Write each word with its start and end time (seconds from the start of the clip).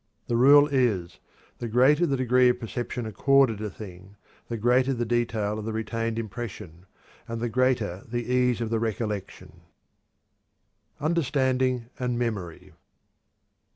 The 0.25 0.35
rule 0.35 0.65
is: 0.65 1.19
_The 1.59 1.69
greater 1.69 2.07
the 2.07 2.17
degree 2.17 2.49
of 2.49 2.59
perception 2.59 3.05
accorded 3.05 3.61
a 3.61 3.69
thing, 3.69 4.15
the 4.47 4.57
greater 4.57 4.95
the 4.95 5.05
detail 5.05 5.59
of 5.59 5.65
the 5.65 5.71
retained 5.73 6.17
impression, 6.17 6.87
and 7.27 7.39
the 7.39 7.47
greater 7.49 8.01
the 8.07 8.23
ease 8.25 8.61
of 8.61 8.71
the 8.71 8.79
recollection_. 8.79 9.51
UNDERSTANDING 10.99 11.91
AND 11.99 12.17
MEMORY. 12.17 12.73